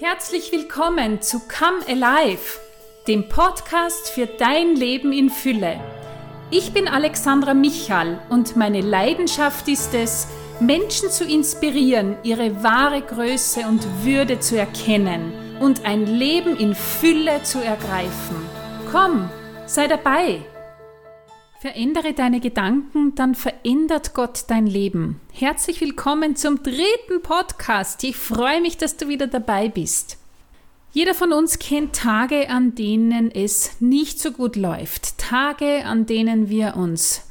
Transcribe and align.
Herzlich 0.00 0.50
willkommen 0.50 1.22
zu 1.22 1.38
Come 1.38 1.86
Alive, 1.86 2.58
dem 3.06 3.28
Podcast 3.28 4.10
für 4.10 4.26
dein 4.26 4.74
Leben 4.74 5.12
in 5.12 5.30
Fülle. 5.30 5.78
Ich 6.50 6.72
bin 6.72 6.88
Alexandra 6.88 7.54
Michal 7.54 8.20
und 8.28 8.56
meine 8.56 8.80
Leidenschaft 8.80 9.68
ist 9.68 9.94
es, 9.94 10.26
Menschen 10.58 11.10
zu 11.10 11.24
inspirieren, 11.24 12.16
ihre 12.24 12.64
wahre 12.64 13.02
Größe 13.02 13.60
und 13.68 13.86
Würde 14.04 14.40
zu 14.40 14.58
erkennen 14.58 15.32
und 15.60 15.84
ein 15.84 16.06
Leben 16.06 16.56
in 16.56 16.74
Fülle 16.74 17.44
zu 17.44 17.60
ergreifen. 17.60 18.34
Komm, 18.90 19.30
sei 19.66 19.86
dabei! 19.86 20.40
Verändere 21.64 22.12
deine 22.12 22.40
Gedanken, 22.40 23.14
dann 23.14 23.34
verändert 23.34 24.12
Gott 24.12 24.44
dein 24.48 24.66
Leben. 24.66 25.18
Herzlich 25.32 25.80
willkommen 25.80 26.36
zum 26.36 26.62
dritten 26.62 27.22
Podcast. 27.22 28.04
Ich 28.04 28.16
freue 28.16 28.60
mich, 28.60 28.76
dass 28.76 28.98
du 28.98 29.08
wieder 29.08 29.28
dabei 29.28 29.70
bist. 29.70 30.18
Jeder 30.92 31.14
von 31.14 31.32
uns 31.32 31.58
kennt 31.58 31.96
Tage, 31.96 32.50
an 32.50 32.74
denen 32.74 33.30
es 33.30 33.80
nicht 33.80 34.20
so 34.20 34.32
gut 34.32 34.56
läuft. 34.56 35.16
Tage, 35.16 35.86
an 35.86 36.04
denen 36.04 36.50
wir 36.50 36.76
uns 36.76 37.22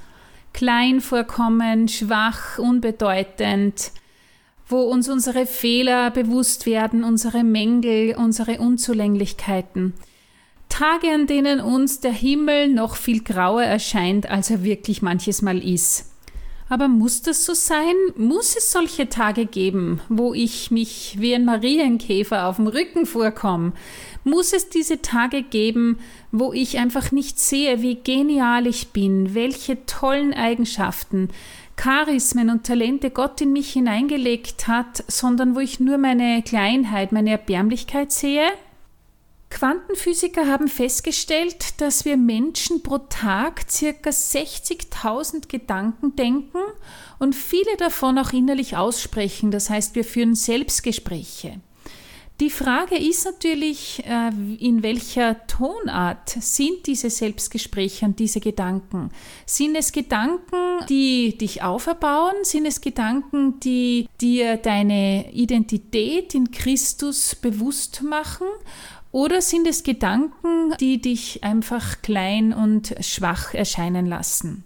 klein 0.51 0.99
vorkommen, 0.99 1.87
schwach, 1.87 2.57
unbedeutend, 2.57 3.91
wo 4.67 4.79
uns 4.79 5.09
unsere 5.09 5.45
Fehler 5.45 6.09
bewusst 6.09 6.65
werden, 6.65 7.03
unsere 7.03 7.43
Mängel, 7.43 8.15
unsere 8.15 8.57
Unzulänglichkeiten. 8.57 9.93
Tage, 10.73 11.11
an 11.13 11.27
denen 11.27 11.59
uns 11.59 11.99
der 11.99 12.11
Himmel 12.11 12.67
noch 12.67 12.95
viel 12.95 13.21
grauer 13.21 13.61
erscheint, 13.61 14.27
als 14.27 14.49
er 14.49 14.63
wirklich 14.63 15.03
manches 15.03 15.43
Mal 15.43 15.63
ist. 15.63 16.11
Aber 16.67 16.87
muss 16.87 17.21
das 17.21 17.45
so 17.45 17.53
sein? 17.53 17.93
Muss 18.17 18.55
es 18.57 18.71
solche 18.71 19.07
Tage 19.07 19.45
geben, 19.45 20.01
wo 20.09 20.33
ich 20.33 20.71
mich 20.71 21.17
wie 21.19 21.35
ein 21.35 21.45
Marienkäfer 21.45 22.47
auf 22.47 22.55
dem 22.55 22.65
Rücken 22.65 23.05
vorkomme? 23.05 23.73
Muss 24.23 24.51
es 24.51 24.69
diese 24.69 24.99
Tage 25.03 25.43
geben, 25.43 25.99
wo 26.31 26.53
ich 26.53 26.79
einfach 26.79 27.11
nicht 27.11 27.39
sehe, 27.39 27.83
wie 27.83 27.99
genial 28.03 28.65
ich 28.65 28.87
bin, 28.87 29.35
welche 29.35 29.85
tollen 29.85 30.33
Eigenschaften, 30.33 31.29
Charismen 31.75 32.49
und 32.49 32.63
Talente 32.63 33.11
Gott 33.11 33.39
in 33.41 33.53
mich 33.53 33.73
hineingelegt 33.73 34.67
hat, 34.67 35.03
sondern 35.07 35.53
wo 35.53 35.59
ich 35.59 35.79
nur 35.79 35.99
meine 35.99 36.41
Kleinheit, 36.41 37.11
meine 37.11 37.29
Erbärmlichkeit 37.29 38.11
sehe? 38.11 38.47
Quantenphysiker 39.53 40.47
haben 40.47 40.67
festgestellt, 40.67 41.79
dass 41.79 42.05
wir 42.05 42.17
Menschen 42.17 42.81
pro 42.81 42.97
Tag 42.97 43.65
circa 43.69 44.09
60.000 44.09 45.47
Gedanken 45.47 46.15
denken 46.15 46.57
und 47.19 47.35
viele 47.35 47.77
davon 47.77 48.17
auch 48.17 48.33
innerlich 48.33 48.75
aussprechen. 48.75 49.51
Das 49.51 49.69
heißt, 49.69 49.93
wir 49.93 50.05
führen 50.05 50.33
Selbstgespräche. 50.33 51.59
Die 52.39 52.49
Frage 52.49 52.97
ist 52.97 53.25
natürlich, 53.25 54.03
äh, 54.07 54.29
in 54.57 54.81
welcher 54.81 55.45
Tonart 55.45 56.29
sind 56.29 56.87
diese 56.87 57.11
Selbstgespräche 57.11 58.07
und 58.07 58.17
diese 58.17 58.39
Gedanken? 58.39 59.11
Sind 59.45 59.75
es 59.75 59.91
Gedanken, 59.91 60.83
die 60.89 61.37
dich 61.37 61.61
auferbauen? 61.61 62.33
Sind 62.41 62.65
es 62.65 62.81
Gedanken, 62.81 63.59
die 63.59 64.09
dir 64.19 64.57
deine 64.57 65.31
Identität 65.31 66.33
in 66.33 66.49
Christus 66.49 67.35
bewusst 67.35 68.01
machen? 68.01 68.47
Oder 69.13 69.43
sind 69.43 69.67
es 69.67 69.83
Gedanken, 69.83 70.73
die 70.79 70.99
dich 70.99 71.43
einfach 71.43 72.01
klein 72.01 72.51
und 72.51 72.95
schwach 72.99 73.53
erscheinen 73.53 74.07
lassen? 74.07 74.63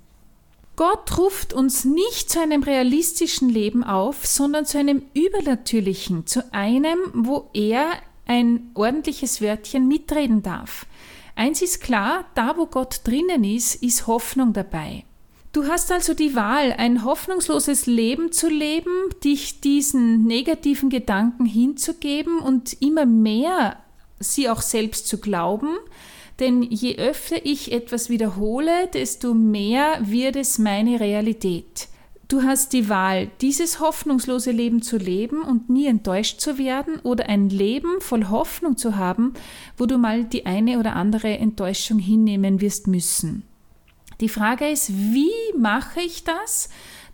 Gott 0.77 1.17
ruft 1.17 1.51
uns 1.51 1.83
nicht 1.83 2.29
zu 2.29 2.39
einem 2.39 2.63
realistischen 2.63 3.49
Leben 3.49 3.83
auf, 3.83 4.25
sondern 4.25 4.65
zu 4.65 4.77
einem 4.77 5.01
übernatürlichen, 5.13 6.27
zu 6.27 6.53
einem, 6.53 6.97
wo 7.13 7.49
er 7.53 7.87
ein 8.25 8.71
ordentliches 8.73 9.41
Wörtchen 9.41 9.85
mitreden 9.85 10.43
darf. 10.43 10.85
Eins 11.35 11.61
ist 11.61 11.81
klar, 11.81 12.23
da 12.33 12.55
wo 12.55 12.67
Gott 12.67 13.01
drinnen 13.03 13.43
ist, 13.43 13.83
ist 13.83 14.07
Hoffnung 14.07 14.53
dabei. 14.53 15.03
Du 15.51 15.67
hast 15.67 15.91
also 15.91 16.13
die 16.13 16.35
Wahl, 16.35 16.73
ein 16.77 17.03
hoffnungsloses 17.03 17.85
Leben 17.85 18.31
zu 18.31 18.47
leben, 18.47 19.09
dich 19.25 19.59
diesen 19.59 20.23
negativen 20.23 20.89
Gedanken 20.89 21.45
hinzugeben 21.45 22.39
und 22.39 22.81
immer 22.81 23.05
mehr 23.05 23.77
sie 24.19 24.49
auch 24.49 24.61
selbst 24.61 25.07
zu 25.07 25.19
glauben, 25.19 25.77
denn 26.39 26.61
je 26.61 26.97
öfter 26.97 27.45
ich 27.45 27.71
etwas 27.71 28.09
wiederhole, 28.09 28.87
desto 28.93 29.33
mehr 29.33 29.99
wird 30.01 30.35
es 30.35 30.59
meine 30.59 30.99
Realität. 30.99 31.87
Du 32.27 32.43
hast 32.43 32.73
die 32.73 32.89
Wahl, 32.89 33.31
dieses 33.39 33.79
hoffnungslose 33.79 34.51
Leben 34.51 34.81
zu 34.81 34.97
leben 34.97 35.41
und 35.43 35.69
nie 35.69 35.87
enttäuscht 35.87 36.41
zu 36.41 36.57
werden 36.57 36.99
oder 36.99 37.29
ein 37.29 37.49
Leben 37.49 38.01
voll 38.01 38.27
Hoffnung 38.27 38.75
zu 38.75 38.97
haben, 38.97 39.33
wo 39.77 39.85
du 39.85 39.97
mal 39.97 40.25
die 40.25 40.45
eine 40.45 40.77
oder 40.77 40.97
andere 40.97 41.37
Enttäuschung 41.37 41.99
hinnehmen 41.99 42.59
wirst 42.59 42.87
müssen. 42.87 43.43
Die 44.19 44.29
Frage 44.29 44.67
ist, 44.67 44.91
wie 44.91 45.31
mache 45.57 46.01
ich 46.01 46.25
das? 46.25 46.69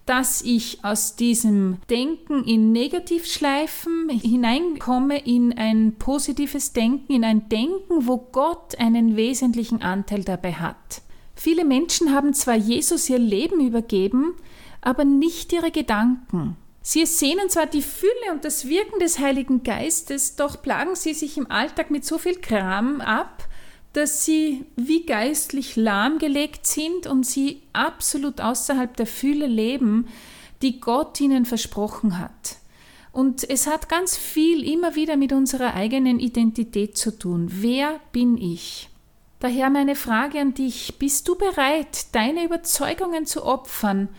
Dass 0.05 0.41
ich 0.41 0.83
aus 0.83 1.15
diesem 1.15 1.77
Denken 1.89 2.43
in 2.43 2.71
Negativschleifen 2.71 4.09
hineinkomme 4.09 5.25
in 5.25 5.57
ein 5.57 5.95
positives 5.97 6.73
Denken, 6.73 7.13
in 7.13 7.23
ein 7.23 7.47
Denken, 7.47 8.07
wo 8.07 8.17
Gott 8.17 8.77
einen 8.77 9.15
wesentlichen 9.15 9.81
Anteil 9.81 10.23
dabei 10.23 10.53
hat. 10.53 11.01
Viele 11.35 11.65
Menschen 11.65 12.13
haben 12.13 12.33
zwar 12.33 12.55
Jesus 12.55 13.09
ihr 13.09 13.19
Leben 13.19 13.65
übergeben, 13.65 14.35
aber 14.81 15.05
nicht 15.05 15.53
ihre 15.53 15.71
Gedanken. 15.71 16.57
Sie 16.81 17.05
sehnen 17.05 17.49
zwar 17.49 17.65
die 17.65 17.81
Fülle 17.81 18.33
und 18.33 18.43
das 18.43 18.67
Wirken 18.67 18.99
des 18.99 19.17
Heiligen 19.19 19.63
Geistes, 19.63 20.35
doch 20.35 20.61
plagen 20.61 20.95
sie 20.95 21.13
sich 21.13 21.37
im 21.37 21.49
Alltag 21.49 21.91
mit 21.91 22.03
so 22.03 22.17
viel 22.17 22.35
Kram 22.35 22.99
ab, 22.99 23.47
dass 23.93 24.25
sie 24.25 24.65
wie 24.75 25.05
geistlich 25.05 25.75
lahmgelegt 25.75 26.65
sind 26.65 27.07
und 27.07 27.25
sie 27.25 27.61
absolut 27.73 28.41
außerhalb 28.41 28.95
der 28.97 29.07
Fülle 29.07 29.47
leben, 29.47 30.07
die 30.61 30.79
Gott 30.79 31.21
ihnen 31.21 31.45
versprochen 31.45 32.19
hat. 32.19 32.57
Und 33.11 33.47
es 33.47 33.67
hat 33.67 33.89
ganz 33.89 34.17
viel 34.17 34.67
immer 34.67 34.95
wieder 34.95 35.15
mit 35.15 35.31
unserer 35.31 35.75
eigenen 35.75 36.19
Identität 36.19 36.97
zu 36.97 37.17
tun. 37.17 37.47
Wer 37.51 37.99
bin 38.11 38.37
ich? 38.37 38.89
Daher 39.39 39.69
meine 39.69 39.95
Frage 39.95 40.39
an 40.39 40.55
dich, 40.55 40.95
bist 40.97 41.27
du 41.27 41.35
bereit, 41.35 42.07
deine 42.13 42.45
Überzeugungen 42.45 43.27
zu 43.27 43.45
opfern, 43.45 44.09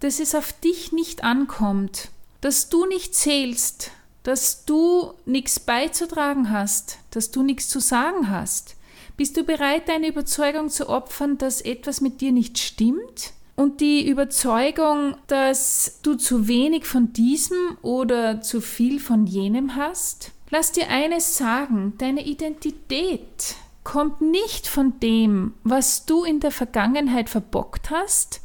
dass 0.00 0.20
es 0.20 0.34
auf 0.34 0.52
dich 0.52 0.92
nicht 0.92 1.24
ankommt, 1.24 2.10
dass 2.42 2.68
du 2.68 2.84
nicht 2.84 3.14
zählst, 3.14 3.92
dass 4.24 4.66
du 4.66 5.14
nichts 5.24 5.60
beizutragen 5.60 6.50
hast, 6.50 6.98
dass 7.12 7.30
du 7.30 7.42
nichts 7.42 7.68
zu 7.68 7.80
sagen 7.80 8.28
hast? 8.28 8.76
Bist 9.16 9.36
du 9.36 9.44
bereit, 9.44 9.88
deine 9.88 10.08
Überzeugung 10.08 10.70
zu 10.70 10.88
opfern, 10.88 11.38
dass 11.38 11.60
etwas 11.60 12.00
mit 12.00 12.20
dir 12.20 12.32
nicht 12.32 12.58
stimmt? 12.58 13.32
Und 13.54 13.80
die 13.80 14.08
Überzeugung, 14.08 15.16
dass 15.26 16.00
du 16.02 16.14
zu 16.14 16.48
wenig 16.48 16.86
von 16.86 17.12
diesem 17.12 17.76
oder 17.82 18.40
zu 18.40 18.60
viel 18.60 18.98
von 18.98 19.26
jenem 19.26 19.76
hast? 19.76 20.32
Lass 20.50 20.72
dir 20.72 20.88
eines 20.88 21.36
sagen, 21.36 21.94
deine 21.98 22.24
Identität 22.24 23.56
kommt 23.84 24.22
nicht 24.22 24.66
von 24.66 24.98
dem, 25.00 25.54
was 25.64 26.06
du 26.06 26.24
in 26.24 26.40
der 26.40 26.50
Vergangenheit 26.50 27.28
verbockt 27.28 27.90
hast, 27.90 28.40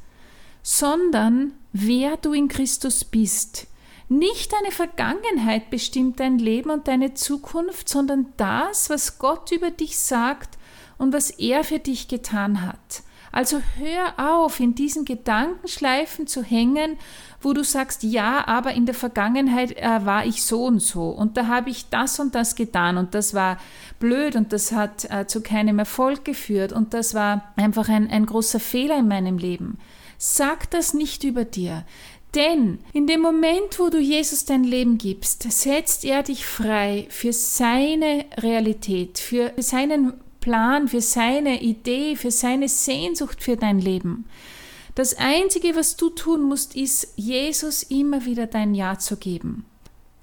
sondern 0.62 1.54
wer 1.72 2.18
du 2.18 2.34
in 2.34 2.50
Christus 2.50 3.06
bist. 3.06 3.68
Nicht 4.10 4.54
deine 4.54 4.72
Vergangenheit 4.72 5.70
bestimmt 5.70 6.20
dein 6.20 6.40
Leben 6.40 6.70
und 6.70 6.88
deine 6.88 7.14
Zukunft, 7.14 7.88
sondern 7.90 8.34
das, 8.38 8.90
was 8.90 9.20
Gott 9.20 9.52
über 9.52 9.72
dich 9.72 10.00
sagt 10.00 10.57
und 10.98 11.14
was 11.14 11.30
er 11.30 11.64
für 11.64 11.80
dich 11.80 12.08
getan 12.08 12.66
hat. 12.66 13.04
Also 13.32 13.62
hör 13.78 14.32
auf, 14.32 14.60
in 14.60 14.74
diesen 14.74 15.06
Gedankenschleifen 15.06 16.28
zu 16.28 16.44
hängen, 16.44 16.98
wo 17.42 17.54
du 17.54 17.64
sagst, 17.64 18.04
ja, 18.04 18.48
aber 18.48 18.74
in 18.74 18.86
der 18.86 18.96
Vergangenheit 18.96 19.78
äh, 19.78 20.06
war 20.06 20.26
ich 20.26 20.44
so 20.44 20.66
und 20.66 20.80
so 20.80 21.10
und 21.10 21.38
da 21.38 21.48
habe 21.48 21.70
ich 21.70 21.90
das 21.90 22.20
und 22.20 22.36
das 22.36 22.56
getan 22.56 22.98
und 22.98 23.14
das 23.14 23.34
war 23.34 23.60
blöd 24.00 24.36
und 24.36 24.54
das 24.54 24.72
hat 24.72 25.06
äh, 25.12 25.28
zu 25.28 25.42
keinem 25.42 25.78
Erfolg 25.78 26.26
geführt 26.26 26.72
und 26.72 26.94
das 26.94 27.14
war 27.14 27.54
einfach 27.58 27.90
ein, 27.90 28.10
ein 28.10 28.26
großer 28.26 28.60
Fehler 28.60 28.98
in 28.98 29.08
meinem 29.08 29.38
Leben. 29.38 29.78
Sag 30.18 30.72
das 30.72 30.94
nicht 30.96 31.24
über 31.24 31.46
dir. 31.46 31.86
Denn 32.34 32.80
in 32.92 33.08
dem 33.08 33.22
Moment, 33.22 33.80
wo 33.80 33.90
du 33.90 34.00
Jesus 34.00 34.46
dein 34.46 34.64
Leben 34.64 34.98
gibst, 34.98 35.50
setzt 35.52 36.04
er 36.06 36.24
dich 36.24 36.46
frei 36.46 37.08
für 37.10 37.34
seine 37.34 38.26
Realität, 38.38 39.20
für 39.20 39.54
seinen 39.58 40.14
Plan, 40.48 40.88
für 40.88 41.02
seine 41.02 41.62
Idee, 41.62 42.16
für 42.16 42.32
seine 42.32 42.70
Sehnsucht 42.70 43.44
für 43.44 43.58
dein 43.58 43.80
Leben. 43.80 44.24
Das 44.96 45.18
Einzige, 45.18 45.76
was 45.76 45.98
du 45.98 46.10
tun 46.10 46.44
musst, 46.44 46.74
ist, 46.74 47.16
Jesus 47.18 47.84
immer 47.84 48.24
wieder 48.24 48.48
dein 48.48 48.74
Ja 48.74 48.98
zu 48.98 49.18
geben. 49.18 49.66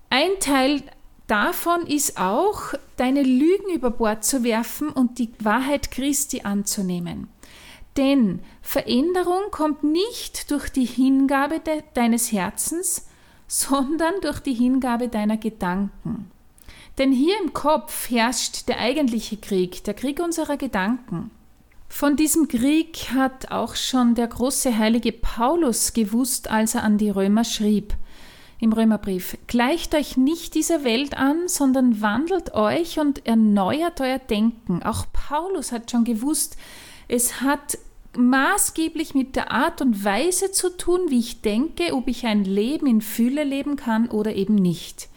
Ein 0.08 0.30
Teil 0.40 0.82
davon 1.26 1.86
ist 1.86 2.18
auch, 2.18 2.72
deine 2.96 3.22
Lügen 3.22 3.68
über 3.74 3.90
Bord 3.90 4.24
zu 4.24 4.44
werfen 4.44 4.88
und 4.88 5.18
die 5.18 5.28
Wahrheit 5.40 5.90
Christi 5.90 6.40
anzunehmen. 6.40 7.28
Denn 7.98 8.40
Veränderung 8.62 9.50
kommt 9.50 9.84
nicht 9.84 10.50
durch 10.50 10.70
die 10.70 10.86
Hingabe 10.86 11.60
de 11.60 11.82
deines 11.92 12.32
Herzens, 12.32 13.08
sondern 13.46 14.14
durch 14.22 14.40
die 14.40 14.54
Hingabe 14.54 15.08
deiner 15.08 15.36
Gedanken. 15.36 16.30
Denn 16.98 17.12
hier 17.12 17.34
im 17.42 17.52
Kopf 17.52 18.10
herrscht 18.10 18.68
der 18.68 18.78
eigentliche 18.78 19.36
Krieg, 19.36 19.82
der 19.84 19.94
Krieg 19.94 20.20
unserer 20.20 20.56
Gedanken. 20.56 21.30
Von 21.88 22.16
diesem 22.16 22.48
Krieg 22.48 23.10
hat 23.14 23.50
auch 23.50 23.76
schon 23.76 24.14
der 24.14 24.26
große 24.26 24.76
heilige 24.76 25.12
Paulus 25.12 25.92
gewusst, 25.92 26.50
als 26.50 26.74
er 26.74 26.82
an 26.82 26.98
die 26.98 27.10
Römer 27.10 27.44
schrieb. 27.44 27.94
Im 28.60 28.72
Römerbrief, 28.72 29.36
gleicht 29.46 29.94
euch 29.94 30.16
nicht 30.16 30.54
dieser 30.54 30.84
Welt 30.84 31.16
an, 31.16 31.48
sondern 31.48 32.00
wandelt 32.00 32.54
euch 32.54 32.98
und 32.98 33.26
erneuert 33.26 34.00
euer 34.00 34.18
Denken. 34.18 34.82
Auch 34.82 35.06
Paulus 35.12 35.70
hat 35.72 35.90
schon 35.90 36.04
gewusst, 36.04 36.56
es 37.08 37.40
hat 37.40 37.78
maßgeblich 38.16 39.14
mit 39.14 39.36
der 39.36 39.50
Art 39.50 39.80
und 39.80 40.04
Weise 40.04 40.52
zu 40.52 40.76
tun, 40.76 41.00
wie 41.08 41.18
ich 41.18 41.42
denke, 41.42 41.94
ob 41.94 42.08
ich 42.08 42.26
ein 42.26 42.44
Leben 42.44 42.86
in 42.86 43.00
Fülle 43.00 43.44
leben 43.44 43.76
kann 43.76 44.08
oder 44.08 44.34
eben 44.34 44.54
nicht. 44.54 45.08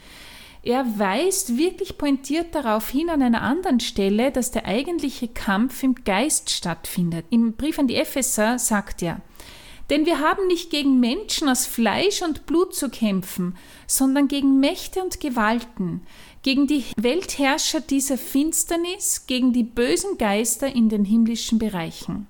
Er 0.68 1.00
weist 1.00 1.58
wirklich 1.58 1.98
pointiert 1.98 2.54
darauf 2.54 2.90
hin 2.90 3.10
an 3.10 3.22
einer 3.22 3.42
anderen 3.42 3.80
Stelle, 3.80 4.34
dass 4.34 4.52
der 4.52 4.66
eigentliche 4.66 5.30
Kampf 5.30 5.82
im 5.82 5.96
Geist 6.04 6.50
stattfindet. 6.50 7.26
Im 7.30 7.54
Brief 7.54 7.80
an 7.80 7.88
die 7.88 7.96
Epheser 7.96 8.60
sagt 8.60 9.02
er, 9.02 9.22
denn 9.90 10.06
wir 10.06 10.20
haben 10.20 10.46
nicht 10.48 10.70
gegen 10.70 11.00
Menschen 11.00 11.48
aus 11.48 11.66
Fleisch 11.66 12.22
und 12.22 12.46
Blut 12.48 12.76
zu 12.76 12.90
kämpfen, 12.90 13.56
sondern 13.88 14.28
gegen 14.28 14.60
Mächte 14.60 15.02
und 15.02 15.22
Gewalten, 15.22 16.02
gegen 16.44 16.68
die 16.68 16.84
Weltherrscher 16.98 17.80
dieser 17.80 18.18
Finsternis, 18.18 19.26
gegen 19.26 19.54
die 19.54 19.64
bösen 19.64 20.18
Geister 20.18 20.68
in 20.68 20.90
den 20.90 21.06
himmlischen 21.06 21.60
Bereichen. 21.60 22.28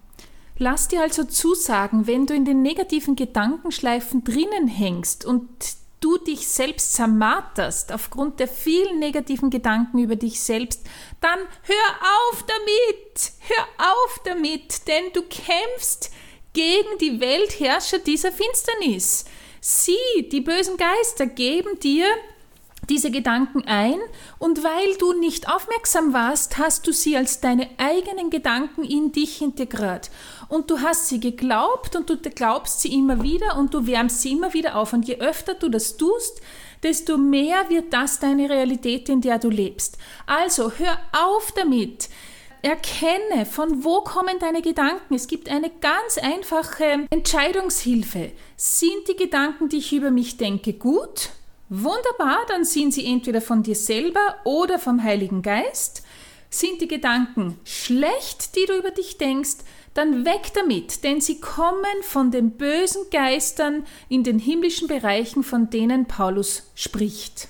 Lass 0.59 0.87
dir 0.87 1.01
also 1.01 1.23
zusagen, 1.23 2.05
wenn 2.05 2.27
du 2.27 2.35
in 2.35 2.45
den 2.45 2.61
negativen 2.61 3.15
Gedankenschleifen 3.15 4.23
drinnen 4.23 4.67
hängst 4.67 5.25
und 5.25 5.47
du 5.99 6.17
dich 6.17 6.47
selbst 6.47 6.93
zermarterst 6.93 7.91
aufgrund 7.91 8.39
der 8.39 8.47
vielen 8.47 8.99
negativen 8.99 9.49
Gedanken 9.49 9.99
über 9.99 10.15
dich 10.15 10.39
selbst, 10.39 10.85
dann 11.21 11.39
hör 11.63 12.29
auf 12.29 12.43
damit, 12.43 13.31
hör 13.47 13.91
auf 13.93 14.21
damit, 14.25 14.87
denn 14.87 15.11
du 15.13 15.23
kämpfst 15.23 16.11
gegen 16.53 16.97
die 16.99 17.19
Weltherrscher 17.19 17.99
dieser 17.99 18.31
Finsternis. 18.31 19.25
Sie, 19.59 20.29
die 20.31 20.41
bösen 20.41 20.77
Geister, 20.77 21.25
geben 21.25 21.79
dir 21.79 22.05
diese 22.89 23.11
Gedanken 23.11 23.63
ein 23.65 23.99
und 24.39 24.63
weil 24.63 24.95
du 24.97 25.13
nicht 25.13 25.49
aufmerksam 25.49 26.13
warst, 26.13 26.57
hast 26.57 26.87
du 26.87 26.93
sie 26.93 27.17
als 27.17 27.41
deine 27.41 27.69
eigenen 27.77 28.29
Gedanken 28.29 28.83
in 28.83 29.11
dich 29.11 29.41
integriert. 29.41 30.09
Und 30.49 30.69
du 30.69 30.79
hast 30.79 31.07
sie 31.07 31.19
geglaubt 31.19 31.95
und 31.95 32.09
du 32.09 32.17
glaubst 32.17 32.81
sie 32.81 32.93
immer 32.93 33.21
wieder 33.21 33.57
und 33.57 33.73
du 33.73 33.85
wärmst 33.85 34.21
sie 34.21 34.31
immer 34.31 34.53
wieder 34.53 34.75
auf. 34.75 34.93
Und 34.93 35.07
je 35.07 35.17
öfter 35.19 35.55
du 35.55 35.69
das 35.69 35.97
tust, 35.97 36.41
desto 36.83 37.17
mehr 37.17 37.69
wird 37.69 37.91
das 37.91 38.19
deine 38.19 38.49
Realität, 38.49 39.09
in 39.09 39.21
der 39.21 39.39
du 39.39 39.49
lebst. 39.49 39.97
Also 40.25 40.71
hör 40.71 40.99
auf 41.11 41.51
damit. 41.51 42.09
Erkenne, 42.61 43.45
von 43.45 43.83
wo 43.83 44.01
kommen 44.01 44.39
deine 44.39 44.61
Gedanken. 44.61 45.13
Es 45.13 45.27
gibt 45.27 45.49
eine 45.49 45.69
ganz 45.69 46.17
einfache 46.17 47.05
Entscheidungshilfe. 47.09 48.31
Sind 48.55 49.07
die 49.07 49.15
Gedanken, 49.15 49.69
die 49.69 49.77
ich 49.77 49.93
über 49.93 50.11
mich 50.11 50.37
denke, 50.37 50.73
gut? 50.73 51.29
Wunderbar, 51.69 52.39
dann 52.47 52.65
sind 52.65 52.93
sie 52.93 53.05
entweder 53.05 53.41
von 53.41 53.61
dir 53.61 53.75
selber 53.75 54.37
oder 54.43 54.79
vom 54.79 55.03
Heiligen 55.03 55.41
Geist. 55.41 56.03
Sind 56.49 56.81
die 56.81 56.87
Gedanken 56.87 57.59
schlecht, 57.65 58.55
die 58.55 58.65
du 58.65 58.77
über 58.77 58.91
dich 58.91 59.17
denkst, 59.17 59.57
dann 59.97 60.25
weg 60.25 60.51
damit, 60.53 61.03
denn 61.03 61.21
sie 61.21 61.39
kommen 61.39 62.03
von 62.03 62.29
den 62.29 62.51
bösen 62.51 63.01
Geistern 63.11 63.85
in 64.09 64.23
den 64.23 64.37
himmlischen 64.37 64.87
Bereichen, 64.87 65.43
von 65.43 65.69
denen 65.69 66.05
Paulus 66.05 66.69
spricht. 66.75 67.47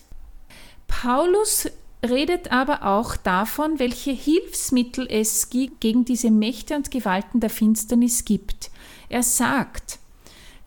Paulus 0.88 1.68
redet 2.08 2.52
aber 2.52 2.84
auch 2.84 3.18
davon, 3.18 3.80
welche 3.80 4.12
Hilfsmittel 4.12 5.08
es 5.10 5.50
gegen 5.50 6.06
diese 6.06 6.32
Mächte 6.32 6.76
und 6.76 6.90
Gewalten 6.90 7.40
der 7.40 7.50
Finsternis 7.50 8.24
gibt. 8.24 8.72
Er 9.10 9.24
sagt, 9.24 10.00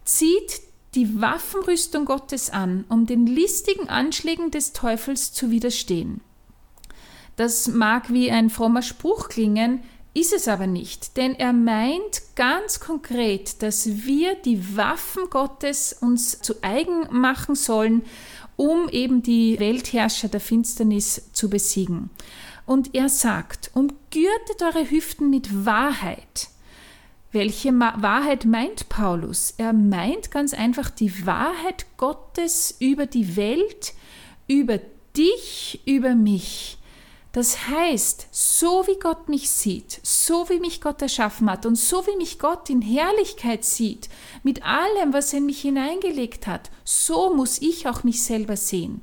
zieht 0.04 0.60
die 0.94 1.20
Waffenrüstung 1.20 2.04
Gottes 2.04 2.50
an, 2.50 2.84
um 2.88 3.06
den 3.06 3.26
listigen 3.26 3.88
Anschlägen 3.88 4.50
des 4.50 4.72
Teufels 4.72 5.32
zu 5.32 5.50
widerstehen. 5.50 6.20
Das 7.36 7.68
mag 7.68 8.12
wie 8.12 8.30
ein 8.30 8.50
frommer 8.50 8.82
Spruch 8.82 9.28
klingen, 9.28 9.82
ist 10.12 10.32
es 10.32 10.48
aber 10.48 10.66
nicht, 10.66 11.16
denn 11.16 11.34
er 11.34 11.52
meint 11.52 12.22
ganz 12.34 12.80
konkret, 12.80 13.62
dass 13.62 13.86
wir 14.04 14.34
die 14.34 14.76
Waffen 14.76 15.30
Gottes 15.30 15.92
uns 16.00 16.40
zu 16.40 16.54
eigen 16.62 17.06
machen 17.10 17.54
sollen, 17.54 18.02
um 18.56 18.88
eben 18.88 19.22
die 19.22 19.58
Weltherrscher 19.60 20.28
der 20.28 20.40
Finsternis 20.40 21.30
zu 21.32 21.48
besiegen. 21.48 22.10
Und 22.66 22.94
er 22.94 23.08
sagt, 23.08 23.70
umgürtet 23.74 24.62
eure 24.62 24.90
Hüften 24.90 25.30
mit 25.30 25.64
Wahrheit. 25.64 26.48
Welche 27.32 27.72
Wahrheit 27.72 28.44
meint 28.44 28.88
Paulus? 28.88 29.54
Er 29.56 29.72
meint 29.72 30.32
ganz 30.32 30.52
einfach 30.52 30.90
die 30.90 31.24
Wahrheit 31.26 31.86
Gottes 31.96 32.74
über 32.80 33.06
die 33.06 33.36
Welt, 33.36 33.94
über 34.48 34.80
dich, 35.16 35.80
über 35.86 36.16
mich. 36.16 36.79
Das 37.32 37.68
heißt, 37.68 38.26
so 38.32 38.84
wie 38.88 38.98
Gott 38.98 39.28
mich 39.28 39.50
sieht, 39.50 40.00
so 40.02 40.48
wie 40.48 40.58
mich 40.58 40.80
Gott 40.80 41.00
erschaffen 41.00 41.48
hat 41.48 41.64
und 41.64 41.76
so 41.76 42.04
wie 42.08 42.16
mich 42.16 42.40
Gott 42.40 42.68
in 42.68 42.82
Herrlichkeit 42.82 43.64
sieht, 43.64 44.08
mit 44.42 44.64
allem, 44.64 45.12
was 45.12 45.32
er 45.32 45.38
in 45.38 45.46
mich 45.46 45.60
hineingelegt 45.60 46.48
hat, 46.48 46.70
so 46.84 47.32
muss 47.34 47.62
ich 47.62 47.86
auch 47.86 48.02
mich 48.02 48.24
selber 48.24 48.56
sehen. 48.56 49.02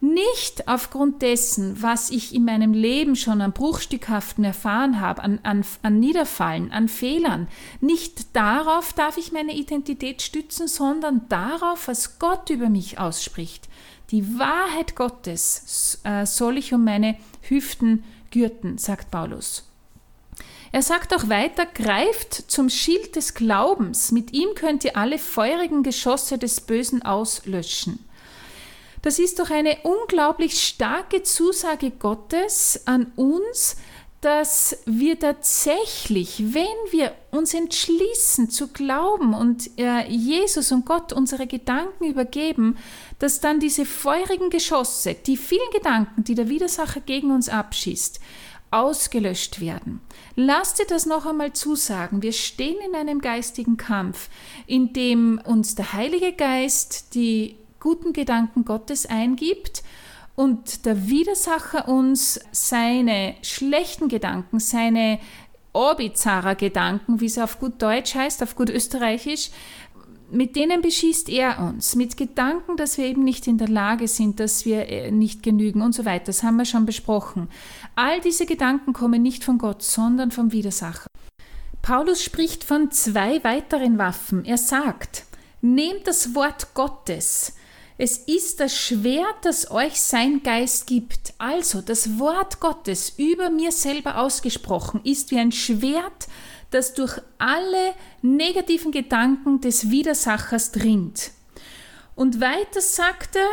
Nicht 0.00 0.68
aufgrund 0.68 1.22
dessen, 1.22 1.82
was 1.82 2.10
ich 2.10 2.32
in 2.32 2.44
meinem 2.44 2.72
Leben 2.72 3.16
schon 3.16 3.40
an 3.40 3.52
Bruchstückhaften 3.52 4.44
erfahren 4.44 5.00
habe, 5.00 5.24
an, 5.24 5.40
an, 5.42 5.64
an 5.82 5.98
Niederfallen, 5.98 6.70
an 6.70 6.88
Fehlern. 6.88 7.48
Nicht 7.80 8.36
darauf 8.36 8.92
darf 8.92 9.16
ich 9.16 9.32
meine 9.32 9.56
Identität 9.56 10.22
stützen, 10.22 10.68
sondern 10.68 11.22
darauf, 11.28 11.88
was 11.88 12.20
Gott 12.20 12.48
über 12.50 12.68
mich 12.68 13.00
ausspricht. 13.00 13.68
Die 14.10 14.38
Wahrheit 14.38 14.96
Gottes 14.96 16.00
äh, 16.04 16.24
soll 16.24 16.56
ich 16.56 16.72
um 16.72 16.84
meine 16.84 17.16
Hüften 17.42 18.04
gürten, 18.30 18.78
sagt 18.78 19.10
Paulus. 19.10 19.64
Er 20.72 20.82
sagt 20.82 21.14
auch 21.14 21.28
weiter, 21.28 21.66
greift 21.66 22.34
zum 22.34 22.68
Schild 22.68 23.16
des 23.16 23.34
Glaubens, 23.34 24.12
mit 24.12 24.32
ihm 24.32 24.54
könnt 24.54 24.84
ihr 24.84 24.96
alle 24.96 25.18
feurigen 25.18 25.82
Geschosse 25.82 26.38
des 26.38 26.60
Bösen 26.60 27.02
auslöschen. 27.02 28.04
Das 29.02 29.18
ist 29.18 29.38
doch 29.38 29.50
eine 29.50 29.78
unglaublich 29.82 30.60
starke 30.60 31.22
Zusage 31.22 31.90
Gottes 31.90 32.82
an 32.86 33.12
uns, 33.16 33.76
dass 34.20 34.76
wir 34.84 35.18
tatsächlich, 35.18 36.52
wenn 36.52 36.64
wir 36.90 37.12
uns 37.30 37.54
entschließen 37.54 38.50
zu 38.50 38.68
glauben 38.68 39.32
und 39.32 39.78
äh, 39.78 40.08
Jesus 40.08 40.72
und 40.72 40.86
Gott 40.86 41.12
unsere 41.12 41.46
Gedanken 41.46 42.04
übergeben, 42.04 42.76
dass 43.20 43.40
dann 43.40 43.60
diese 43.60 43.84
feurigen 43.84 44.50
Geschosse, 44.50 45.14
die 45.14 45.36
vielen 45.36 45.70
Gedanken, 45.72 46.24
die 46.24 46.34
der 46.34 46.48
Widersacher 46.48 47.00
gegen 47.00 47.30
uns 47.30 47.48
abschießt, 47.48 48.18
ausgelöscht 48.72 49.60
werden. 49.60 50.00
Lass 50.34 50.74
dir 50.74 50.86
das 50.86 51.06
noch 51.06 51.24
einmal 51.24 51.52
zusagen. 51.52 52.20
Wir 52.20 52.32
stehen 52.32 52.76
in 52.86 52.96
einem 52.96 53.20
geistigen 53.20 53.76
Kampf, 53.76 54.28
in 54.66 54.92
dem 54.92 55.40
uns 55.44 55.76
der 55.76 55.92
Heilige 55.92 56.32
Geist 56.32 57.14
die 57.14 57.56
guten 57.78 58.12
Gedanken 58.12 58.64
Gottes 58.64 59.06
eingibt 59.06 59.84
und 60.38 60.86
der 60.86 61.08
Widersacher 61.08 61.88
uns 61.88 62.38
seine 62.52 63.34
schlechten 63.42 64.06
Gedanken, 64.06 64.60
seine 64.60 65.18
Orbizarrer 65.72 66.54
Gedanken, 66.54 67.20
wie 67.20 67.26
es 67.26 67.38
auf 67.38 67.58
gut 67.58 67.82
Deutsch 67.82 68.14
heißt, 68.14 68.40
auf 68.44 68.54
gut 68.54 68.70
Österreichisch, 68.70 69.50
mit 70.30 70.54
denen 70.54 70.80
beschießt 70.80 71.28
er 71.28 71.58
uns, 71.58 71.96
mit 71.96 72.16
Gedanken, 72.16 72.76
dass 72.76 72.98
wir 72.98 73.06
eben 73.06 73.24
nicht 73.24 73.48
in 73.48 73.58
der 73.58 73.66
Lage 73.66 74.06
sind, 74.06 74.38
dass 74.38 74.64
wir 74.64 74.88
äh, 74.88 75.10
nicht 75.10 75.42
genügen 75.42 75.82
und 75.82 75.92
so 75.92 76.04
weiter. 76.04 76.26
Das 76.26 76.44
haben 76.44 76.56
wir 76.56 76.66
schon 76.66 76.86
besprochen. 76.86 77.48
All 77.96 78.20
diese 78.20 78.46
Gedanken 78.46 78.92
kommen 78.92 79.22
nicht 79.22 79.42
von 79.42 79.58
Gott, 79.58 79.82
sondern 79.82 80.30
vom 80.30 80.52
Widersacher. 80.52 81.08
Paulus 81.82 82.22
spricht 82.22 82.62
von 82.62 82.92
zwei 82.92 83.42
weiteren 83.42 83.98
Waffen. 83.98 84.44
Er 84.44 84.58
sagt, 84.58 85.24
nehmt 85.62 86.06
das 86.06 86.36
Wort 86.36 86.74
Gottes, 86.74 87.54
es 88.00 88.16
ist 88.16 88.60
das 88.60 88.76
Schwert, 88.76 89.36
das 89.42 89.72
euch 89.72 90.00
sein 90.00 90.44
Geist 90.44 90.86
gibt. 90.86 91.34
Also 91.38 91.80
das 91.80 92.20
Wort 92.20 92.60
Gottes 92.60 93.12
über 93.16 93.50
mir 93.50 93.72
selber 93.72 94.18
ausgesprochen 94.18 95.00
ist 95.02 95.32
wie 95.32 95.38
ein 95.38 95.50
Schwert, 95.50 96.28
das 96.70 96.94
durch 96.94 97.20
alle 97.38 97.94
negativen 98.22 98.92
Gedanken 98.92 99.60
des 99.60 99.90
Widersachers 99.90 100.70
dringt. 100.70 101.32
Und 102.14 102.40
weiter 102.40 102.80
sagt 102.80 103.34
er, 103.34 103.48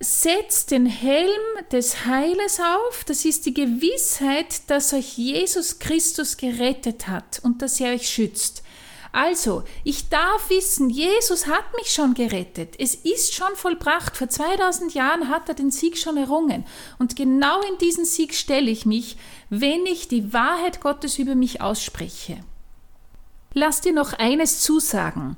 setzt 0.00 0.72
den 0.72 0.86
Helm 0.86 1.30
des 1.70 2.04
Heiles 2.04 2.60
auf, 2.60 3.04
das 3.04 3.24
ist 3.24 3.46
die 3.46 3.54
Gewissheit, 3.54 4.68
dass 4.68 4.92
euch 4.92 5.18
Jesus 5.18 5.78
Christus 5.78 6.36
gerettet 6.36 7.06
hat 7.06 7.40
und 7.44 7.62
dass 7.62 7.78
er 7.78 7.94
euch 7.94 8.08
schützt. 8.08 8.64
Also, 9.12 9.64
ich 9.84 10.08
darf 10.08 10.50
wissen, 10.50 10.90
Jesus 10.90 11.46
hat 11.46 11.64
mich 11.76 11.90
schon 11.90 12.14
gerettet. 12.14 12.74
Es 12.78 12.94
ist 12.94 13.34
schon 13.34 13.54
vollbracht. 13.54 14.16
Vor 14.16 14.28
2000 14.28 14.94
Jahren 14.94 15.28
hat 15.28 15.48
er 15.48 15.54
den 15.54 15.70
Sieg 15.70 15.96
schon 15.98 16.16
errungen. 16.16 16.64
Und 16.98 17.16
genau 17.16 17.60
in 17.62 17.78
diesen 17.78 18.04
Sieg 18.04 18.34
stelle 18.34 18.70
ich 18.70 18.86
mich, 18.86 19.16
wenn 19.50 19.86
ich 19.86 20.08
die 20.08 20.32
Wahrheit 20.32 20.80
Gottes 20.80 21.18
über 21.18 21.34
mich 21.34 21.60
ausspreche. 21.60 22.40
Lass 23.54 23.80
dir 23.80 23.92
noch 23.92 24.12
eines 24.12 24.60
zusagen. 24.60 25.36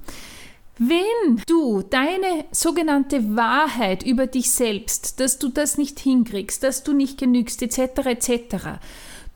Wenn 0.78 1.42
du 1.46 1.82
deine 1.82 2.46
sogenannte 2.52 3.36
Wahrheit 3.36 4.02
über 4.02 4.26
dich 4.26 4.50
selbst, 4.50 5.20
dass 5.20 5.38
du 5.38 5.50
das 5.50 5.76
nicht 5.76 6.00
hinkriegst, 6.00 6.62
dass 6.62 6.82
du 6.82 6.94
nicht 6.94 7.18
genügst, 7.18 7.60
etc., 7.62 8.06
etc., 8.06 8.80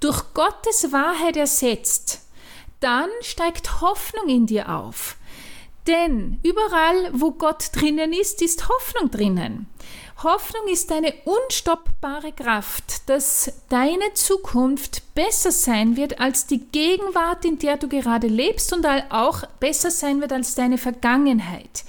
durch 0.00 0.34
Gottes 0.34 0.90
Wahrheit 0.90 1.36
ersetzt, 1.36 2.23
dann 2.84 3.08
steigt 3.22 3.80
Hoffnung 3.80 4.28
in 4.28 4.44
dir 4.44 4.68
auf. 4.68 5.16
Denn 5.86 6.38
überall, 6.42 7.10
wo 7.12 7.30
Gott 7.30 7.70
drinnen 7.72 8.12
ist, 8.12 8.42
ist 8.42 8.68
Hoffnung 8.68 9.10
drinnen. 9.10 9.66
Hoffnung 10.22 10.68
ist 10.68 10.92
eine 10.92 11.14
unstoppbare 11.24 12.32
Kraft, 12.32 13.08
dass 13.08 13.52
deine 13.70 14.12
Zukunft 14.12 15.14
besser 15.14 15.50
sein 15.50 15.96
wird 15.96 16.20
als 16.20 16.46
die 16.46 16.60
Gegenwart, 16.60 17.46
in 17.46 17.58
der 17.58 17.78
du 17.78 17.88
gerade 17.88 18.26
lebst 18.26 18.72
und 18.74 18.86
auch 19.10 19.44
besser 19.60 19.90
sein 19.90 20.20
wird 20.20 20.32
als 20.32 20.54
deine 20.54 20.76
Vergangenheit. 20.76 21.84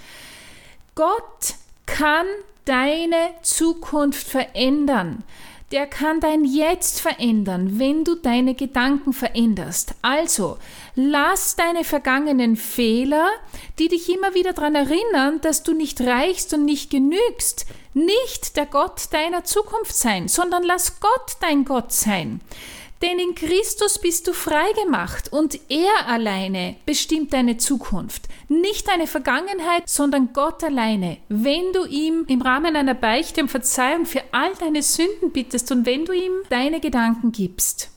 Gott 0.95 1.55
kann 1.85 2.25
deine 2.63 3.31
Zukunft 3.41 4.25
verändern 4.27 5.23
der 5.75 5.87
kann 5.87 6.21
dein 6.21 6.45
Jetzt 6.45 7.01
verändern, 7.01 7.79
wenn 7.79 8.05
du 8.05 8.15
deine 8.15 8.55
Gedanken 8.55 9.11
veränderst. 9.11 9.93
Also, 10.01 10.57
lass 10.95 11.57
deine 11.57 11.83
vergangenen 11.83 12.55
Fehler, 12.55 13.27
die 13.77 13.89
dich 13.89 14.07
immer 14.09 14.33
wieder 14.33 14.53
daran 14.53 14.75
erinnern, 14.75 15.41
dass 15.41 15.63
du 15.63 15.73
nicht 15.73 15.99
reichst 15.99 16.53
und 16.53 16.63
nicht 16.63 16.91
genügst, 16.91 17.65
nicht 17.93 18.55
der 18.55 18.67
Gott 18.67 19.11
deiner 19.11 19.43
Zukunft 19.43 19.97
sein, 19.97 20.29
sondern 20.29 20.63
lass 20.63 21.01
Gott 21.01 21.35
dein 21.41 21.65
Gott 21.65 21.91
sein. 21.91 22.39
Denn 23.01 23.19
in 23.19 23.35
Christus 23.35 23.99
bist 23.99 24.27
du 24.27 24.33
frei 24.33 24.65
gemacht 24.83 25.31
und 25.31 25.59
er 25.69 26.07
alleine 26.07 26.77
bestimmt 26.85 27.33
deine 27.33 27.57
Zukunft. 27.57 28.23
Nicht 28.47 28.87
deine 28.87 29.05
Vergangenheit, 29.05 29.87
sondern 29.87 30.31
Gott 30.31 30.63
alleine. 30.63 31.17
Wenn 31.27 31.73
du 31.73 31.85
ihm 31.85 32.25
im 32.27 32.41
Rahmen 32.41 32.75
einer 32.75 32.93
Beichte 32.93 33.41
um 33.41 33.49
Verzeihung 33.49 34.05
für 34.05 34.23
all 34.31 34.53
deine 34.55 34.81
Sünden 34.81 35.31
bittest 35.31 35.71
und 35.71 35.85
wenn 35.85 36.05
du 36.05 36.13
ihm 36.13 36.33
deine 36.49 36.79
Gedanken 36.79 37.31
gibst. 37.31 37.89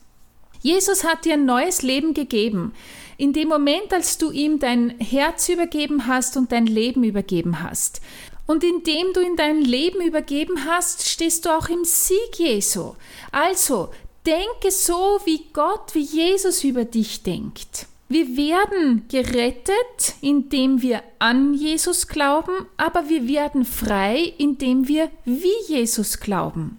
Jesus 0.60 1.04
hat 1.04 1.24
dir 1.24 1.34
ein 1.34 1.44
neues 1.44 1.82
Leben 1.82 2.14
gegeben. 2.14 2.74
In 3.16 3.32
dem 3.32 3.48
Moment, 3.48 3.92
als 3.92 4.18
du 4.18 4.32
ihm 4.32 4.58
dein 4.58 4.98
Herz 4.98 5.48
übergeben 5.48 6.06
hast 6.06 6.36
und 6.36 6.50
dein 6.50 6.66
Leben 6.66 7.04
übergeben 7.04 7.62
hast. 7.62 8.00
Und 8.46 8.64
indem 8.64 9.12
du 9.12 9.20
in 9.20 9.36
dein 9.36 9.60
Leben 9.60 10.00
übergeben 10.00 10.64
hast, 10.64 11.06
stehst 11.06 11.44
du 11.44 11.50
auch 11.50 11.68
im 11.68 11.84
Sieg 11.84 12.38
Jesu. 12.38 12.94
Also, 13.30 13.90
denke 14.26 14.70
so, 14.70 15.20
wie 15.24 15.44
Gott, 15.52 15.94
wie 15.94 16.02
Jesus 16.02 16.64
über 16.64 16.84
dich 16.84 17.22
denkt. 17.22 17.86
Wir 18.10 18.36
werden 18.38 19.04
gerettet, 19.10 20.14
indem 20.22 20.80
wir 20.80 21.02
an 21.18 21.52
Jesus 21.52 22.08
glauben, 22.08 22.66
aber 22.78 23.08
wir 23.10 23.28
werden 23.28 23.66
frei, 23.66 24.32
indem 24.38 24.88
wir 24.88 25.10
wie 25.26 25.52
Jesus 25.66 26.18
glauben. 26.18 26.78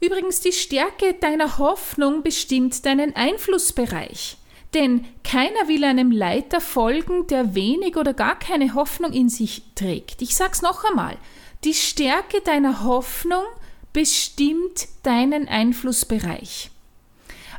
Übrigens, 0.00 0.40
die 0.40 0.52
Stärke 0.52 1.14
deiner 1.14 1.58
Hoffnung 1.58 2.22
bestimmt 2.22 2.84
deinen 2.84 3.14
Einflussbereich. 3.14 4.36
Denn 4.74 5.06
keiner 5.24 5.66
will 5.66 5.84
einem 5.84 6.10
Leiter 6.10 6.60
folgen, 6.60 7.26
der 7.28 7.54
wenig 7.54 7.96
oder 7.96 8.12
gar 8.12 8.38
keine 8.38 8.74
Hoffnung 8.74 9.12
in 9.12 9.28
sich 9.28 9.62
trägt. 9.74 10.20
Ich 10.20 10.36
sag's 10.36 10.62
noch 10.62 10.84
einmal. 10.84 11.16
Die 11.64 11.74
Stärke 11.74 12.40
deiner 12.40 12.84
Hoffnung 12.84 13.44
bestimmt 13.92 14.88
deinen 15.02 15.48
Einflussbereich. 15.48 16.70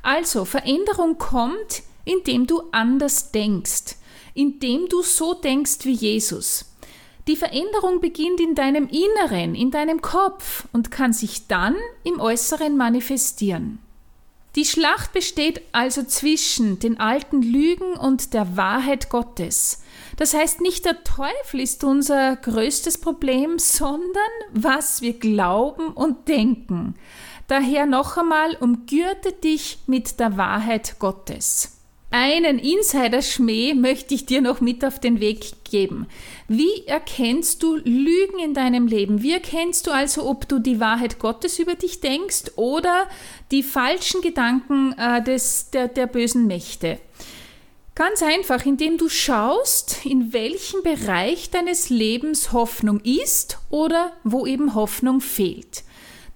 Also, 0.02 0.46
Veränderung 0.46 1.18
kommt, 1.18 1.84
indem 2.06 2.48
du 2.48 2.64
anders 2.72 3.32
denkst, 3.32 3.96
indem 4.34 4.88
du 4.88 5.02
so 5.02 5.34
denkst 5.34 5.80
wie 5.84 5.94
Jesus. 5.94 6.66
Die 7.28 7.36
Veränderung 7.36 8.00
beginnt 8.00 8.40
in 8.40 8.56
deinem 8.56 8.88
Inneren, 8.88 9.54
in 9.54 9.70
deinem 9.70 10.02
Kopf 10.02 10.68
und 10.72 10.90
kann 10.90 11.14
sich 11.14 11.48
dann 11.48 11.76
im 12.04 12.20
Äußeren 12.20 12.76
manifestieren. 12.76 13.80
Die 14.56 14.66
Schlacht 14.66 15.14
besteht 15.14 15.62
also 15.72 16.04
zwischen 16.04 16.80
den 16.80 17.00
alten 17.00 17.42
Lügen 17.42 17.94
und 17.94 18.34
der 18.34 18.58
Wahrheit 18.58 19.10
Gottes. 19.10 19.84
Das 20.18 20.34
heißt, 20.34 20.60
nicht 20.62 20.86
der 20.86 21.04
Teufel 21.04 21.60
ist 21.60 21.84
unser 21.84 22.36
größtes 22.36 22.98
Problem, 22.98 23.60
sondern 23.60 24.10
was 24.52 25.02
wir 25.02 25.14
glauben 25.14 25.90
und 25.90 26.28
denken. 26.28 26.96
Daher 27.48 27.86
noch 27.86 28.18
einmal, 28.18 28.56
umgürte 28.60 29.32
dich 29.32 29.80
mit 29.88 30.20
der 30.20 30.38
Wahrheit 30.38 30.98
Gottes. 31.00 31.79
Einen 32.12 32.58
Insider-Schmäh 32.58 33.76
möchte 33.76 34.16
ich 34.16 34.26
dir 34.26 34.42
noch 34.42 34.62
mit 34.62 34.84
auf 34.84 35.00
den 35.00 35.20
Weg 35.20 35.64
geben. 35.64 36.08
Wie 36.48 36.88
erkennst 36.88 37.62
du 37.62 37.76
Lügen 37.76 38.40
in 38.44 38.56
deinem 38.56 38.88
Leben? 38.88 39.22
Wie 39.22 39.32
erkennst 39.32 39.86
du 39.86 39.92
also, 39.92 40.28
ob 40.28 40.48
du 40.48 40.58
die 40.58 40.80
Wahrheit 40.80 41.20
Gottes 41.20 41.60
über 41.60 41.76
dich 41.76 42.02
denkst 42.02 42.54
oder 42.56 43.08
die 43.52 43.62
falschen 43.62 44.22
Gedanken 44.22 44.94
äh, 44.98 45.24
des, 45.24 45.70
der, 45.70 45.88
der 45.88 46.08
bösen 46.08 46.48
Mächte? 46.48 47.00
Ganz 47.94 48.24
einfach, 48.24 48.66
indem 48.66 48.98
du 48.98 49.08
schaust, 49.08 50.04
in 50.04 50.34
welchem 50.34 50.82
Bereich 50.82 51.52
deines 51.52 51.90
Lebens 51.90 52.54
Hoffnung 52.54 53.02
ist 53.02 53.60
oder 53.70 54.14
wo 54.24 54.48
eben 54.48 54.74
Hoffnung 54.74 55.22
fehlt. 55.22 55.84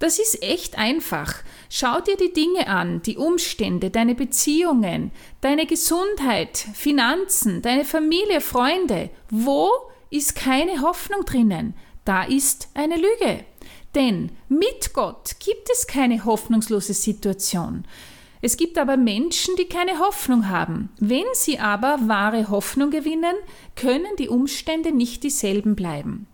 Das 0.03 0.19
ist 0.19 0.43
echt 0.43 0.77
einfach. 0.77 1.33
Schau 1.69 2.01
dir 2.01 2.17
die 2.17 2.33
Dinge 2.33 2.67
an, 2.67 3.01
die 3.03 3.15
Umstände, 3.15 3.89
deine 3.89 4.15
Beziehungen, 4.15 5.11
deine 5.39 5.65
Gesundheit, 5.65 6.57
Finanzen, 6.57 7.61
deine 7.61 7.85
Familie, 7.85 8.41
Freunde. 8.41 9.11
Wo 9.29 9.69
ist 10.09 10.35
keine 10.35 10.81
Hoffnung 10.81 11.23
drinnen? 11.23 11.73
Da 12.03 12.23
ist 12.23 12.67
eine 12.73 12.97
Lüge. 12.97 13.45
Denn 13.95 14.33
mit 14.49 14.91
Gott 14.91 15.39
gibt 15.39 15.69
es 15.71 15.87
keine 15.87 16.25
hoffnungslose 16.25 16.93
Situation. 16.93 17.85
Es 18.41 18.57
gibt 18.57 18.77
aber 18.77 18.97
Menschen, 18.97 19.55
die 19.55 19.69
keine 19.69 19.99
Hoffnung 19.99 20.49
haben. 20.49 20.89
Wenn 20.99 21.23
sie 21.31 21.59
aber 21.59 21.97
wahre 22.07 22.49
Hoffnung 22.49 22.91
gewinnen, 22.91 23.35
können 23.77 24.17
die 24.19 24.27
Umstände 24.27 24.91
nicht 24.91 25.23
dieselben 25.23 25.77
bleiben. 25.77 26.27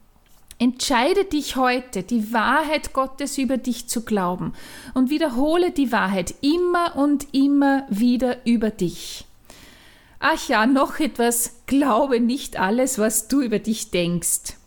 Entscheide 0.62 1.24
dich 1.24 1.56
heute, 1.56 2.04
die 2.04 2.34
Wahrheit 2.34 2.92
Gottes 2.92 3.38
über 3.38 3.56
dich 3.56 3.88
zu 3.88 4.04
glauben 4.04 4.52
und 4.94 5.10
wiederhole 5.10 5.72
die 5.72 5.94
Wahrheit 5.94 6.36
immer 6.42 6.98
und 6.98 7.34
immer 7.34 7.86
wieder 7.90 8.46
über 8.46 8.70
dich. 8.70 9.26
Ach 10.20 10.50
ja, 10.50 10.66
noch 10.66 11.00
etwas, 11.00 11.62
glaube 11.66 12.20
nicht 12.20 12.60
alles, 12.60 13.00
was 13.00 13.30
du 13.30 13.40
über 13.40 13.60
dich 13.60 13.90
denkst. 13.92 14.58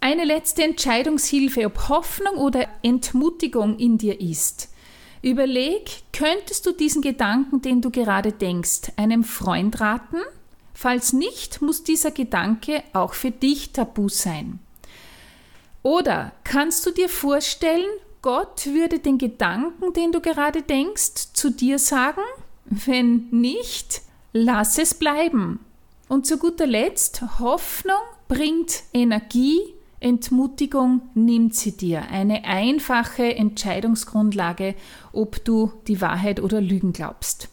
Eine 0.00 0.24
letzte 0.24 0.64
Entscheidungshilfe, 0.64 1.64
ob 1.64 1.88
Hoffnung 1.88 2.36
oder 2.36 2.68
Entmutigung 2.82 3.78
in 3.78 3.96
dir 3.96 4.20
ist. 4.20 4.68
Überleg, 5.22 6.02
könntest 6.12 6.66
du 6.66 6.72
diesen 6.72 7.00
Gedanken, 7.00 7.62
den 7.62 7.80
du 7.80 7.90
gerade 7.90 8.32
denkst, 8.32 8.92
einem 8.96 9.24
Freund 9.24 9.80
raten? 9.80 10.18
Falls 10.74 11.14
nicht, 11.14 11.62
muss 11.62 11.84
dieser 11.84 12.10
Gedanke 12.10 12.82
auch 12.92 13.14
für 13.14 13.30
dich 13.30 13.72
tabu 13.72 14.10
sein. 14.10 14.58
Oder 15.82 16.32
kannst 16.44 16.86
du 16.86 16.90
dir 16.90 17.08
vorstellen, 17.08 17.88
Gott 18.22 18.66
würde 18.66 19.00
den 19.00 19.18
Gedanken, 19.18 19.92
den 19.92 20.12
du 20.12 20.20
gerade 20.20 20.62
denkst, 20.62 21.32
zu 21.32 21.50
dir 21.50 21.78
sagen? 21.78 22.22
Wenn 22.66 23.28
nicht, 23.30 24.02
lass 24.32 24.78
es 24.78 24.94
bleiben. 24.94 25.60
Und 26.08 26.26
zu 26.26 26.38
guter 26.38 26.66
Letzt, 26.66 27.22
Hoffnung 27.40 27.96
bringt 28.28 28.84
Energie, 28.92 29.60
Entmutigung 29.98 31.02
nimmt 31.14 31.54
sie 31.54 31.76
dir. 31.76 32.02
Eine 32.10 32.44
einfache 32.44 33.34
Entscheidungsgrundlage, 33.34 34.74
ob 35.12 35.44
du 35.44 35.72
die 35.86 36.00
Wahrheit 36.00 36.40
oder 36.40 36.60
Lügen 36.60 36.92
glaubst. 36.92 37.48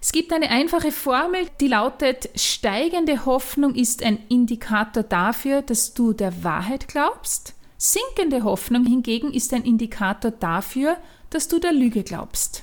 Es 0.00 0.12
gibt 0.12 0.32
eine 0.32 0.50
einfache 0.50 0.92
Formel, 0.92 1.46
die 1.60 1.68
lautet, 1.68 2.30
steigende 2.36 3.26
Hoffnung 3.26 3.74
ist 3.74 4.02
ein 4.02 4.18
Indikator 4.28 5.02
dafür, 5.02 5.62
dass 5.62 5.92
du 5.94 6.12
der 6.12 6.44
Wahrheit 6.44 6.86
glaubst. 6.86 7.54
Sinkende 7.76 8.44
Hoffnung 8.44 8.84
hingegen 8.84 9.32
ist 9.32 9.52
ein 9.52 9.64
Indikator 9.64 10.30
dafür, 10.30 10.96
dass 11.30 11.48
du 11.48 11.58
der 11.58 11.72
Lüge 11.72 12.04
glaubst. 12.04 12.62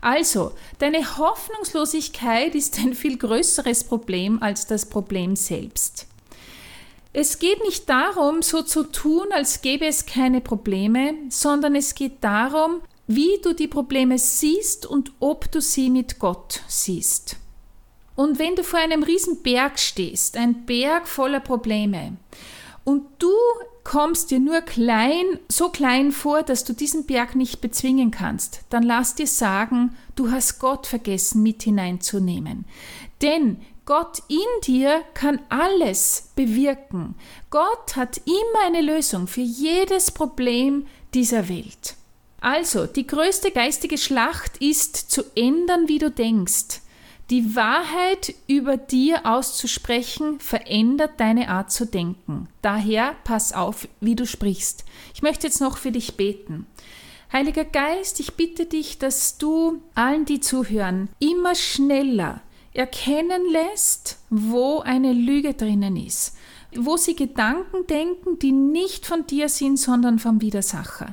Also, 0.00 0.52
deine 0.78 1.18
Hoffnungslosigkeit 1.18 2.54
ist 2.54 2.78
ein 2.78 2.94
viel 2.94 3.16
größeres 3.16 3.84
Problem 3.84 4.42
als 4.42 4.66
das 4.66 4.86
Problem 4.86 5.36
selbst. 5.36 6.06
Es 7.12 7.38
geht 7.38 7.62
nicht 7.62 7.88
darum, 7.88 8.42
so 8.42 8.62
zu 8.62 8.84
tun, 8.84 9.26
als 9.32 9.62
gäbe 9.62 9.86
es 9.86 10.04
keine 10.04 10.40
Probleme, 10.40 11.14
sondern 11.30 11.74
es 11.74 11.94
geht 11.94 12.22
darum, 12.22 12.82
wie 13.06 13.38
du 13.42 13.54
die 13.54 13.68
Probleme 13.68 14.18
siehst 14.18 14.86
und 14.86 15.12
ob 15.20 15.50
du 15.52 15.60
sie 15.60 15.90
mit 15.90 16.18
Gott 16.18 16.62
siehst. 16.66 17.36
Und 18.14 18.38
wenn 18.38 18.56
du 18.56 18.64
vor 18.64 18.78
einem 18.78 19.02
riesen 19.02 19.42
Berg 19.42 19.78
stehst, 19.78 20.36
ein 20.36 20.64
Berg 20.64 21.06
voller 21.06 21.40
Probleme, 21.40 22.16
und 22.84 23.04
du 23.18 23.32
kommst 23.82 24.30
dir 24.30 24.40
nur 24.40 24.60
klein, 24.62 25.38
so 25.48 25.68
klein 25.68 26.12
vor, 26.12 26.42
dass 26.42 26.64
du 26.64 26.72
diesen 26.72 27.04
Berg 27.04 27.34
nicht 27.34 27.60
bezwingen 27.60 28.10
kannst, 28.10 28.60
dann 28.70 28.82
lass 28.82 29.14
dir 29.14 29.26
sagen, 29.26 29.96
du 30.14 30.30
hast 30.30 30.58
Gott 30.58 30.86
vergessen 30.86 31.42
mit 31.42 31.62
hineinzunehmen. 31.64 32.64
Denn 33.22 33.60
Gott 33.84 34.22
in 34.28 34.60
dir 34.64 35.02
kann 35.14 35.40
alles 35.48 36.30
bewirken. 36.34 37.14
Gott 37.50 37.94
hat 37.94 38.20
immer 38.24 38.66
eine 38.66 38.82
Lösung 38.82 39.28
für 39.28 39.42
jedes 39.42 40.10
Problem 40.10 40.86
dieser 41.14 41.48
Welt. 41.48 41.94
Also, 42.46 42.86
die 42.86 43.08
größte 43.08 43.50
geistige 43.50 43.98
Schlacht 43.98 44.58
ist 44.58 44.94
zu 44.94 45.24
ändern, 45.34 45.88
wie 45.88 45.98
du 45.98 46.12
denkst. 46.12 46.80
Die 47.28 47.56
Wahrheit 47.56 48.36
über 48.46 48.76
dir 48.76 49.26
auszusprechen 49.26 50.38
verändert 50.38 51.14
deine 51.18 51.48
Art 51.48 51.72
zu 51.72 51.86
denken. 51.86 52.48
Daher 52.62 53.16
pass 53.24 53.52
auf, 53.52 53.88
wie 53.98 54.14
du 54.14 54.26
sprichst. 54.26 54.84
Ich 55.12 55.22
möchte 55.22 55.48
jetzt 55.48 55.60
noch 55.60 55.76
für 55.76 55.90
dich 55.90 56.16
beten. 56.16 56.68
Heiliger 57.32 57.64
Geist, 57.64 58.20
ich 58.20 58.34
bitte 58.34 58.66
dich, 58.66 58.98
dass 58.98 59.38
du 59.38 59.82
allen, 59.96 60.24
die 60.24 60.38
zuhören, 60.38 61.08
immer 61.18 61.56
schneller 61.56 62.42
erkennen 62.72 63.42
lässt, 63.50 64.18
wo 64.30 64.78
eine 64.78 65.12
Lüge 65.12 65.54
drinnen 65.54 65.96
ist, 65.96 66.36
wo 66.76 66.96
sie 66.96 67.16
Gedanken 67.16 67.88
denken, 67.88 68.38
die 68.38 68.52
nicht 68.52 69.04
von 69.04 69.26
dir 69.26 69.48
sind, 69.48 69.80
sondern 69.80 70.20
vom 70.20 70.40
Widersacher. 70.40 71.12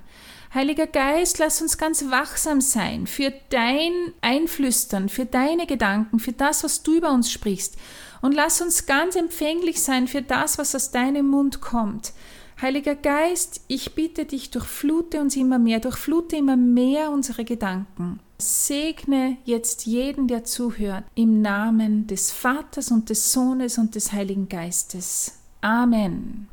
Heiliger 0.54 0.86
Geist, 0.86 1.40
lass 1.40 1.64
uns 1.64 1.80
ganz 1.80 2.12
wachsam 2.12 2.62
sein 2.62 3.08
für 3.08 3.34
dein 3.50 3.92
Einflüstern, 4.22 5.10
für 5.10 5.26
deine 5.26 5.66
Gedanken, 5.66 6.20
für 6.20 6.32
das, 6.32 6.64
was 6.64 6.84
du 6.84 6.98
über 6.98 7.12
uns 7.12 7.32
sprichst. 7.32 7.76
Und 8.22 8.36
lass 8.36 8.62
uns 8.62 8.86
ganz 8.86 9.16
empfänglich 9.16 9.82
sein 9.82 10.08
für 10.08 10.22
das, 10.22 10.60
was 10.60 10.76
aus 10.76 10.92
deinem 10.92 11.28
Mund 11.28 11.60
kommt. 11.60 12.14
Heiliger 12.62 12.94
Geist, 12.94 13.62
ich 13.68 13.96
bitte 13.96 14.26
dich, 14.26 14.52
durchflute 14.52 15.20
uns 15.22 15.36
immer 15.36 15.58
mehr, 15.58 15.80
durchflute 15.80 16.36
immer 16.36 16.56
mehr 16.56 17.10
unsere 17.10 17.46
Gedanken. 17.46 18.20
Segne 18.38 19.38
jetzt 19.46 19.88
jeden, 19.88 20.28
der 20.28 20.44
zuhört, 20.44 21.04
im 21.16 21.42
Namen 21.42 22.06
des 22.06 22.32
Vaters 22.32 22.92
und 22.92 23.10
des 23.10 23.34
Sohnes 23.34 23.80
und 23.80 23.96
des 23.96 24.12
Heiligen 24.12 24.48
Geistes. 24.50 25.40
Amen. 25.62 26.42